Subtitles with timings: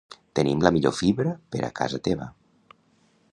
[0.37, 2.29] Tenim la millor fibra per a casa teva